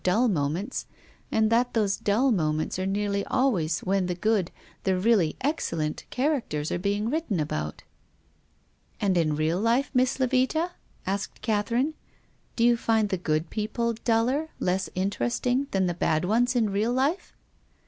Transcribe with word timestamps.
133 0.03 0.33
dull 0.33 0.43
moments, 0.43 0.85
and 1.31 1.51
that 1.51 1.75
those 1.75 1.95
dull 1.95 2.31
moments 2.31 2.79
are 2.79 2.87
nearly 2.87 3.23
always 3.27 3.81
when 3.81 4.07
the 4.07 4.15
good, 4.15 4.49
the 4.81 4.97
really 4.97 5.35
excellent, 5.41 6.05
characters 6.09 6.71
are 6.71 6.79
being 6.79 7.07
written 7.07 7.39
about."" 7.39 7.83
And 8.99 9.15
in 9.15 9.35
real 9.35 9.59
life. 9.61 9.91
Miss 9.93 10.17
Levita?" 10.17 10.71
asked 11.05 11.43
Cath 11.43 11.67
erine." 11.69 11.93
Do 12.55 12.63
you 12.63 12.77
find 12.77 13.09
the 13.09 13.17
good 13.17 13.51
people 13.51 13.93
duller, 13.93 14.49
less 14.59 14.89
interesting, 14.95 15.67
than 15.69 15.85
the 15.85 15.93
bad 15.93 16.25
ones 16.25 16.55
in 16.55 16.71
real 16.71 16.91
life 16.93 17.35